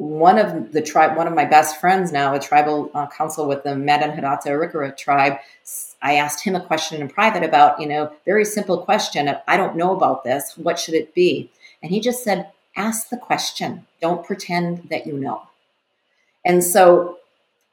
[0.00, 3.64] one of the tribe, one of my best friends now, a tribal uh, council with
[3.64, 5.36] the Mandan-Hidatsa Arikara tribe,
[6.00, 9.30] I asked him a question in private about, you know, very simple question.
[9.46, 10.56] I don't know about this.
[10.56, 11.50] What should it be?
[11.82, 13.86] And he just said, ask the question.
[14.00, 15.42] Don't pretend that you know.
[16.46, 17.18] And so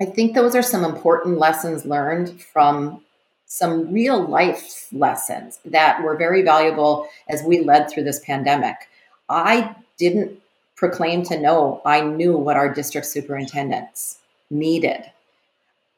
[0.01, 3.01] I think those are some important lessons learned from
[3.45, 8.75] some real life lessons that were very valuable as we led through this pandemic.
[9.29, 10.41] I didn't
[10.77, 15.03] proclaimed to know I knew what our district superintendents needed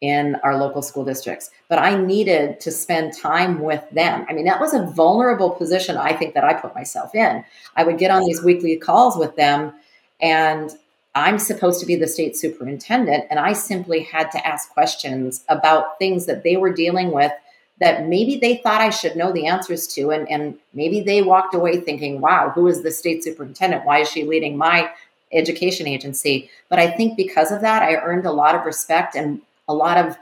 [0.02, 4.26] in our local school districts, but I needed to spend time with them.
[4.30, 7.44] I mean, that was a vulnerable position I think that I put myself in.
[7.76, 9.74] I would get on these weekly calls with them,
[10.22, 10.72] and
[11.16, 16.00] I'm supposed to be the state superintendent, and I simply had to ask questions about
[16.00, 17.34] things that they were dealing with
[17.80, 20.12] that maybe they thought I should know the answers to.
[20.12, 23.86] And, and maybe they walked away thinking, wow, who is the state superintendent?
[23.86, 24.92] Why is she leading my
[25.32, 26.50] education agency?
[26.68, 29.98] But I think because of that, I earned a lot of respect and a lot
[29.98, 30.18] of,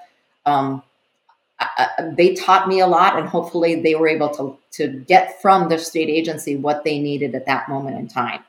[0.45, 0.83] um,
[2.11, 5.79] they taught me a lot and hopefully they were able to, to get from the
[5.79, 8.43] state agency what they needed at that moment in time.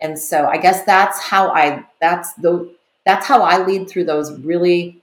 [0.00, 2.72] And so I guess that's how I, that's the,
[3.04, 5.02] that's how I lead through those really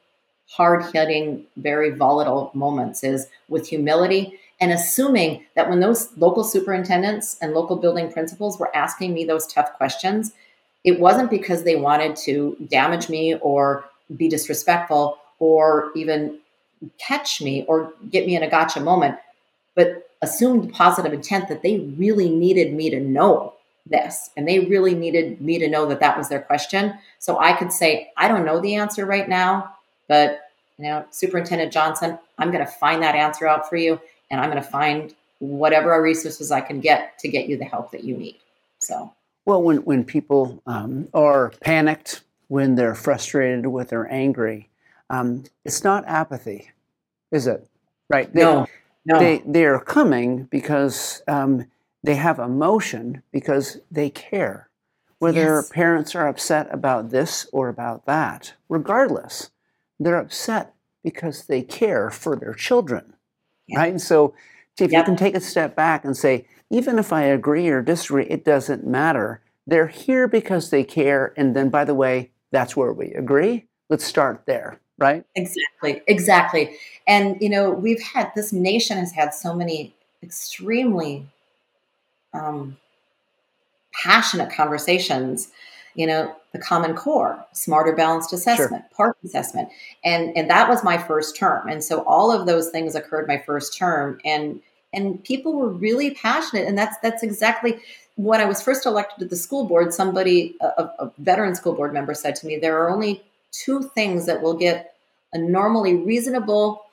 [0.52, 7.36] hard hitting, very volatile moments is with humility and assuming that when those local superintendents
[7.42, 10.34] and local building principals were asking me those tough questions,
[10.84, 13.86] it wasn't because they wanted to damage me or
[14.16, 16.38] be disrespectful or even
[17.00, 19.18] catch me or get me in a gotcha moment,
[19.74, 23.54] but assumed positive intent that they really needed me to know
[23.88, 26.94] this and they really needed me to know that that was their question.
[27.18, 29.74] So I could say, I don't know the answer right now,
[30.12, 33.98] but you know, Superintendent Johnson, I'm going to find that answer out for you
[34.30, 37.92] and I'm going to find whatever resources I can get to get you the help
[37.92, 38.36] that you need.
[38.80, 39.14] So,
[39.46, 44.68] well, when, when people um, are panicked, when they're frustrated, when they're angry,
[45.10, 46.72] um, it's not apathy,
[47.32, 47.66] is it?
[48.10, 48.34] Right?
[48.34, 48.68] They, no,
[49.06, 49.18] no.
[49.18, 51.68] They, they are coming because um,
[52.04, 54.68] they have emotion because they care.
[55.20, 55.70] Whether yes.
[55.70, 59.52] parents are upset about this or about that, regardless,
[60.04, 63.14] they're upset because they care for their children,
[63.68, 63.80] yeah.
[63.80, 63.92] right?
[63.92, 64.34] And so,
[64.80, 65.02] if yep.
[65.02, 68.44] you can take a step back and say, even if I agree or disagree, it
[68.44, 69.42] doesn't matter.
[69.68, 71.34] They're here because they care.
[71.38, 73.68] And then, by the way, that's where we agree.
[73.90, 75.24] Let's start there, right?
[75.36, 76.76] Exactly, exactly.
[77.08, 81.28] And, you know, we've had this nation has had so many extremely
[82.34, 82.78] um,
[83.94, 85.50] passionate conversations
[85.96, 89.14] you know the common core smarter balanced assessment sure.
[89.14, 89.70] PARCC assessment.
[90.04, 91.68] And and that was my first term.
[91.68, 94.20] And so all of those things occurred my first term.
[94.26, 94.62] And
[94.94, 96.68] and people were really passionate.
[96.68, 97.80] And that's that's exactly
[98.16, 101.94] when i was first elected to the school board somebody a, a veteran school board
[101.94, 104.96] member said to me there are only two things that will get
[105.34, 106.84] a normally reasonable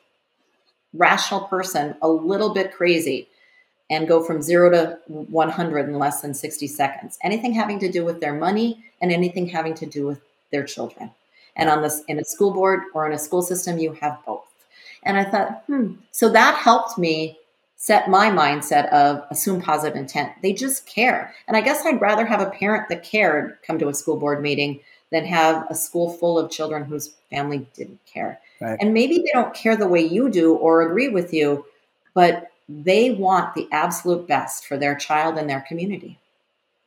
[0.95, 3.29] rational person a little bit crazy
[3.90, 7.18] and go from zero to 100 in less than 60 seconds.
[7.22, 10.20] Anything having to do with their money and anything having to do with
[10.51, 11.11] their children.
[11.57, 14.44] And on this, in a school board or in a school system, you have both.
[15.03, 15.94] And I thought, hmm.
[16.12, 17.38] So that helped me
[17.77, 20.33] set my mindset of assume positive intent.
[20.42, 21.35] They just care.
[21.46, 24.42] And I guess I'd rather have a parent that cared come to a school board
[24.42, 28.40] meeting than have a school full of children whose family didn't care.
[28.61, 28.77] Right.
[28.81, 31.64] And maybe they don't care the way you do or agree with you,
[32.14, 36.18] but they want the absolute best for their child and their community.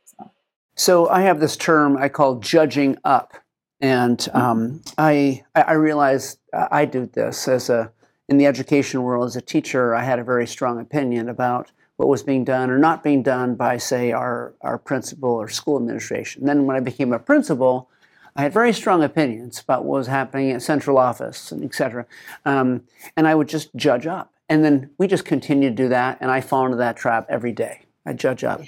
[0.05, 0.31] So,
[0.75, 3.33] so I have this term I call judging up.
[3.79, 4.37] And mm-hmm.
[4.37, 7.91] um, I, I realize I do this as a,
[8.29, 12.07] in the education world as a teacher, I had a very strong opinion about what
[12.07, 16.45] was being done or not being done by, say, our, our principal or school administration.
[16.45, 17.89] then when I became a principal,
[18.35, 22.05] I had very strong opinions about what was happening at central office and et cetera.
[22.45, 22.83] Um,
[23.17, 24.30] and I would just judge up.
[24.51, 27.53] And then we just continue to do that, and I fall into that trap every
[27.53, 27.83] day.
[28.05, 28.61] I judge up.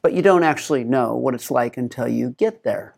[0.00, 2.94] But you don't actually know what it's like until you get there,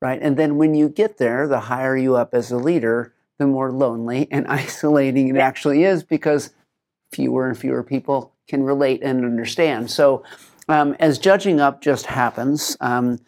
[0.00, 0.18] right?
[0.22, 3.70] And then when you get there, the higher you up as a leader, the more
[3.70, 6.54] lonely and isolating it actually is because
[7.12, 9.90] fewer and fewer people can relate and understand.
[9.90, 10.24] So,
[10.70, 13.18] um, as judging up just happens, um,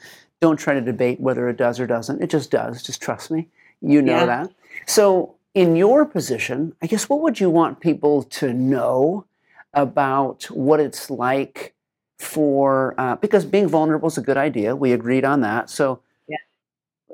[0.40, 2.22] don't try to debate whether it does or doesn't.
[2.22, 2.82] It just does.
[2.82, 3.48] Just trust me.
[3.82, 4.24] You know yeah.
[4.24, 4.52] that.
[4.86, 9.26] So, in your position, I guess what would you want people to know
[9.74, 11.74] about what it's like
[12.18, 14.74] for uh, because being vulnerable is a good idea.
[14.74, 15.70] We agreed on that.
[15.70, 16.38] So, yeah.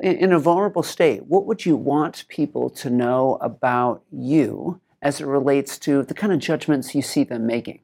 [0.00, 5.20] in, in a vulnerable state, what would you want people to know about you as
[5.20, 7.80] it relates to the kind of judgments you see them making?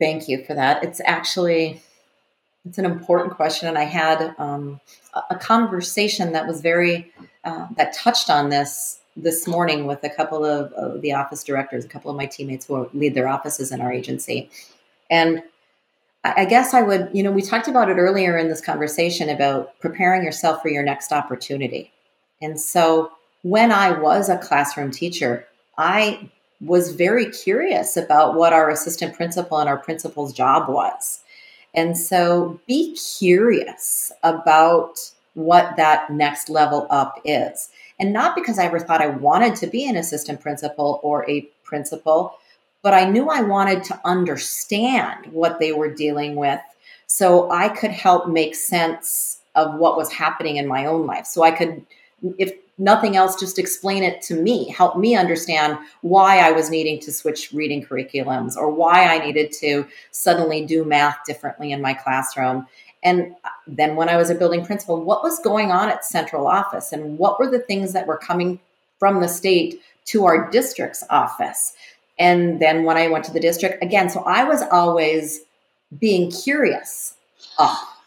[0.00, 0.84] Thank you for that.
[0.84, 1.82] It's actually
[2.64, 4.80] it's an important question, and I had um,
[5.30, 7.12] a conversation that was very
[7.44, 11.84] uh, that touched on this this morning with a couple of uh, the office directors,
[11.84, 14.50] a couple of my teammates who lead their offices in our agency,
[15.10, 15.42] and
[16.24, 19.78] I guess I would, you know, we talked about it earlier in this conversation about
[19.78, 21.92] preparing yourself for your next opportunity,
[22.42, 25.46] and so when I was a classroom teacher,
[25.78, 26.28] I
[26.60, 31.20] was very curious about what our assistant principal and our principal's job was.
[31.74, 37.70] And so be curious about what that next level up is.
[38.00, 41.42] And not because I ever thought I wanted to be an assistant principal or a
[41.64, 42.34] principal,
[42.82, 46.60] but I knew I wanted to understand what they were dealing with
[47.06, 51.26] so I could help make sense of what was happening in my own life.
[51.26, 51.84] So I could
[52.38, 57.00] if nothing else, just explain it to me, help me understand why I was needing
[57.00, 61.92] to switch reading curriculums or why I needed to suddenly do math differently in my
[61.94, 62.66] classroom.
[63.02, 66.46] And uh, then when I was a building principal, what was going on at central
[66.46, 68.60] office and what were the things that were coming
[68.98, 71.74] from the state to our district's office?
[72.18, 75.40] And then when I went to the district, again, so I was always
[75.98, 77.14] being curious
[77.58, 77.97] up.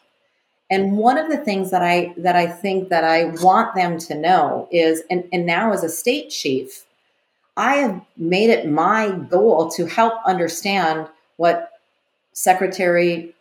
[0.72, 4.16] And one of the things that I that I think that I want them to
[4.16, 6.86] know is, and, and now as a state chief,
[7.58, 11.74] I have made it my goal to help understand what
[12.32, 13.36] Secretary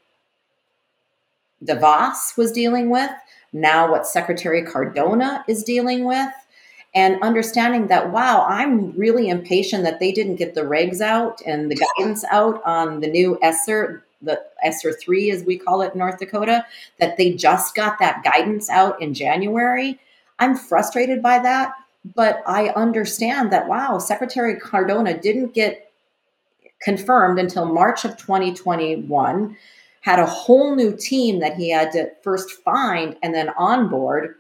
[1.65, 3.11] DeVos was dealing with,
[3.53, 6.33] now what Secretary Cardona is dealing with,
[6.97, 11.71] and understanding that, wow, I'm really impatient that they didn't get the regs out and
[11.71, 15.99] the guidance out on the new ESSER, the ESSER 3, as we call it in
[15.99, 16.65] North Dakota,
[16.99, 19.99] that they just got that guidance out in January.
[20.39, 21.73] I'm frustrated by that,
[22.15, 25.91] but I understand that, wow, Secretary Cardona didn't get
[26.83, 29.57] confirmed until March of 2021
[30.01, 34.37] had a whole new team that he had to first find and then onboard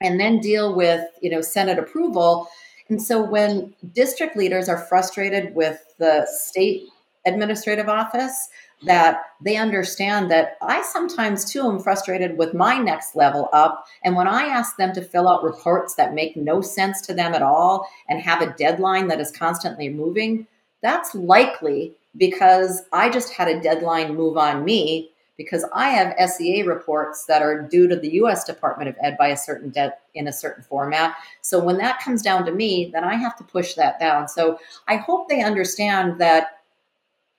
[0.00, 2.48] and then deal with you know senate approval
[2.88, 6.84] and so when district leaders are frustrated with the state
[7.24, 8.48] administrative office
[8.84, 13.86] that they understand that I sometimes too am frustrated with my next level up.
[14.02, 17.34] And when I ask them to fill out reports that make no sense to them
[17.34, 20.46] at all and have a deadline that is constantly moving,
[20.82, 26.62] that's likely because I just had a deadline move on me because I have SEA
[26.64, 30.28] reports that are due to the US Department of Ed by a certain debt in
[30.28, 31.16] a certain format.
[31.40, 34.28] So when that comes down to me, then I have to push that down.
[34.28, 34.58] So
[34.88, 36.61] I hope they understand that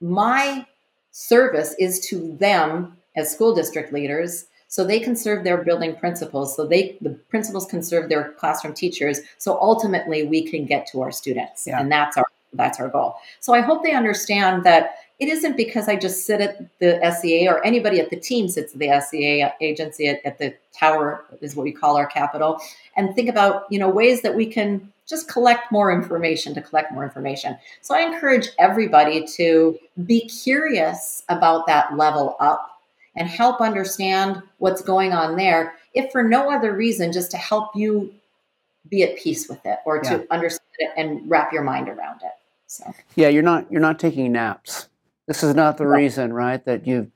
[0.04, 0.66] my
[1.12, 6.56] service is to them as school district leaders so they can serve their building principals
[6.56, 11.02] so they the principals can serve their classroom teachers so ultimately we can get to
[11.02, 11.80] our students yeah.
[11.80, 13.16] and that's our that's our goal.
[13.40, 17.48] So I hope they understand that it isn't because I just sit at the SEA
[17.48, 21.56] or anybody at the team sits at the SEA agency at, at the tower is
[21.56, 22.60] what we call our capitol
[22.96, 26.92] and think about, you know, ways that we can just collect more information to collect
[26.92, 27.58] more information.
[27.82, 32.70] So I encourage everybody to be curious about that level up
[33.16, 37.76] and help understand what's going on there, if for no other reason, just to help
[37.76, 38.14] you
[38.90, 42.32] be at peace with it or to understand it and wrap your mind around it.
[42.68, 44.90] So yeah, you're not you're not taking naps.
[45.28, 46.00] This is not the right.
[46.00, 46.64] reason, right?
[46.66, 47.12] That you.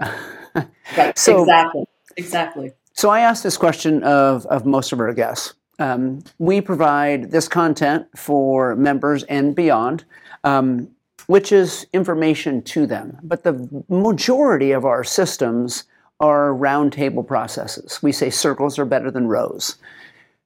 [0.00, 0.66] right.
[1.16, 1.84] So exactly,
[2.16, 2.72] exactly.
[2.94, 5.54] So I asked this question of of most of our guests.
[5.78, 10.04] Um, we provide this content for members and beyond.
[10.44, 10.90] Um,
[11.28, 13.18] which is information to them.
[13.22, 15.84] But the majority of our systems
[16.20, 18.02] are roundtable processes.
[18.02, 19.76] We say circles are better than rows.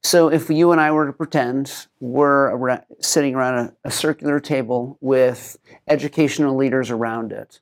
[0.03, 4.97] So if you and I were to pretend we're sitting around a, a, circular table
[4.99, 5.57] with
[5.87, 7.61] educational leaders around it,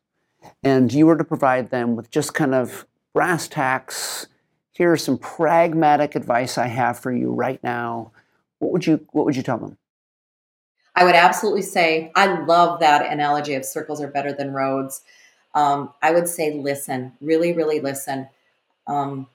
[0.63, 4.25] and you were to provide them with just kind of brass tacks,
[4.81, 8.11] here's some pragmatic advice I have for you right now.
[8.57, 9.77] What would you What would you tell them?
[10.95, 15.03] I would absolutely say I love that analogy of circles are better than roads.
[15.53, 18.27] Um, I would say listen, really, really listen.
[18.87, 19.27] Um,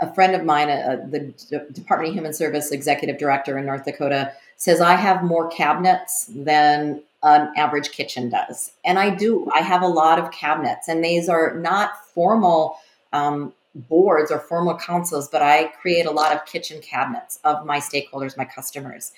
[0.00, 3.84] a friend of mine, uh, the D- Department of Human Service executive director in North
[3.84, 8.72] Dakota, says I have more cabinets than an average kitchen does.
[8.82, 9.46] And I do.
[9.54, 12.78] I have a lot of cabinets, and these are not formal
[13.12, 17.78] um, boards or formal councils, but I create a lot of kitchen cabinets of my
[17.78, 19.12] stakeholders, my customers.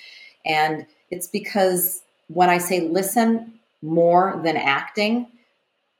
[0.45, 5.27] And it's because when I say listen more than acting,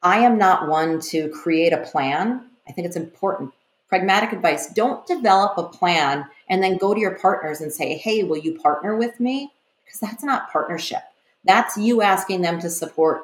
[0.03, 2.47] I am not one to create a plan.
[2.69, 3.53] I think it's important
[3.89, 8.23] pragmatic advice don't develop a plan and then go to your partners and say, hey,
[8.23, 9.53] will you partner with me?
[9.85, 11.03] Because that's not partnership.
[11.45, 13.23] That's you asking them to support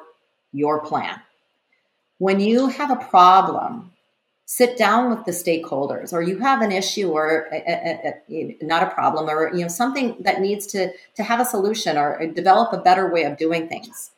[0.51, 1.19] your plan.
[2.19, 3.91] When you have a problem,
[4.45, 8.83] sit down with the stakeholders or you have an issue or a, a, a, not
[8.83, 12.25] a problem or you know something that needs to to have a solution or uh,
[12.27, 14.11] develop a better way of doing things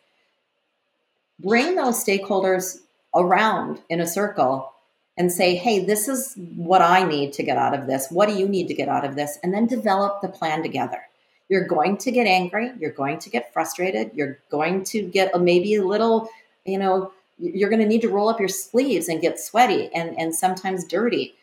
[1.39, 2.80] bring those stakeholders
[3.13, 4.71] around in a circle
[5.17, 8.09] and say, hey, this is what I need to get out of this.
[8.09, 9.38] What do you need to get out of this?
[9.43, 11.01] And then develop the plan together.
[11.47, 12.71] You're going to get angry.
[12.80, 14.11] You're going to get frustrated.
[14.13, 16.30] You're going to get a, maybe a little,
[16.65, 20.17] you know, you're going to need to roll up your sleeves and get sweaty and,
[20.17, 21.36] and sometimes dirty.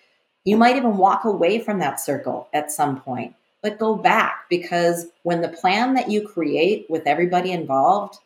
[0.44, 5.06] You might even walk away from that circle at some point, but go back because
[5.22, 8.18] when the plan that you create with everybody involved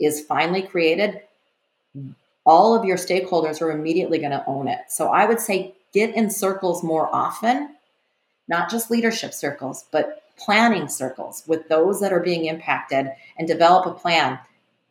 [0.00, 1.20] is finally created,
[2.44, 4.80] all of your stakeholders are immediately going to own it.
[4.88, 7.74] So I would say get in circles more often
[8.48, 13.86] not just leadership circles, but planning circles with those that are being impacted and develop
[13.86, 14.38] a plan.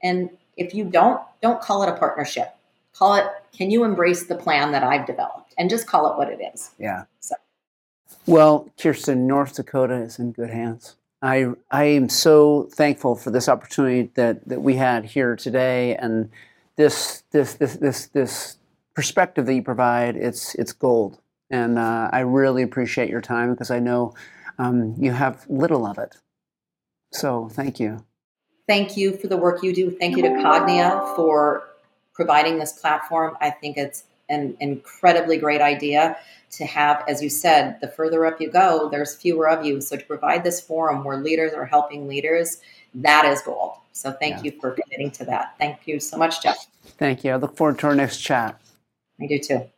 [0.04, 2.56] And if you don't, don't call it a partnership.
[2.94, 5.54] Call it, can you embrace the plan that I've developed?
[5.58, 6.72] And just call it what it is.
[6.80, 7.04] Yeah.
[7.20, 7.36] So.
[8.26, 10.96] Well, Kirsten, North Dakota is in good hands.
[11.22, 16.30] I, I am so thankful for this opportunity that, that we had here today and
[16.76, 18.58] this, this, this, this, this
[18.94, 20.16] perspective that you provide.
[20.16, 21.20] It's, it's gold.
[21.50, 24.14] And uh, I really appreciate your time because I know
[24.58, 26.18] um, you have little of it.
[27.12, 28.07] So thank you.
[28.68, 29.92] Thank you for the work you do.
[29.92, 31.70] Thank you to Cognia for
[32.14, 33.38] providing this platform.
[33.40, 36.18] I think it's an incredibly great idea
[36.52, 39.80] to have, as you said, the further up you go, there's fewer of you.
[39.80, 42.58] So to provide this forum where leaders are helping leaders,
[42.96, 43.74] that is gold.
[43.94, 44.44] So thank yeah.
[44.44, 45.56] you for committing to that.
[45.58, 46.68] Thank you so much, Jeff.
[46.98, 47.32] Thank you.
[47.32, 48.60] I look forward to our next chat.
[49.22, 49.70] I do too.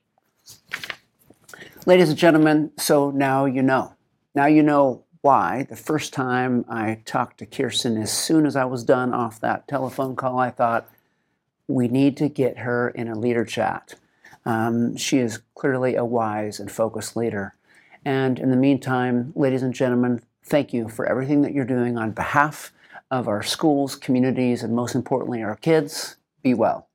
[1.85, 3.93] Ladies and gentlemen, so now you know.
[4.35, 5.65] Now you know why.
[5.69, 9.67] The first time I talked to Kirsten, as soon as I was done off that
[9.67, 10.89] telephone call, I thought,
[11.67, 13.95] we need to get her in a leader chat.
[14.45, 17.53] Um, she is clearly a wise and focused leader.
[18.03, 22.11] And in the meantime, ladies and gentlemen, thank you for everything that you're doing on
[22.11, 22.73] behalf
[23.11, 26.17] of our schools, communities, and most importantly, our kids.
[26.41, 26.88] Be well.